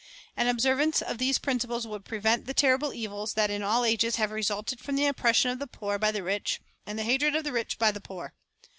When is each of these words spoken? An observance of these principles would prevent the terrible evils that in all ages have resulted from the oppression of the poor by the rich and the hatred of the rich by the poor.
An 0.35 0.47
observance 0.47 0.99
of 1.03 1.19
these 1.19 1.37
principles 1.37 1.85
would 1.85 2.05
prevent 2.05 2.47
the 2.47 2.55
terrible 2.55 2.91
evils 2.91 3.33
that 3.35 3.51
in 3.51 3.61
all 3.61 3.85
ages 3.85 4.15
have 4.15 4.31
resulted 4.31 4.79
from 4.79 4.95
the 4.95 5.05
oppression 5.05 5.51
of 5.51 5.59
the 5.59 5.67
poor 5.67 5.99
by 5.99 6.11
the 6.11 6.23
rich 6.23 6.59
and 6.87 6.97
the 6.97 7.03
hatred 7.03 7.35
of 7.35 7.43
the 7.43 7.51
rich 7.51 7.77
by 7.77 7.91
the 7.91 8.01
poor. 8.01 8.33